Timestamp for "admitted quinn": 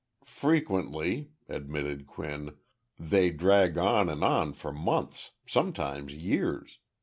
1.47-2.55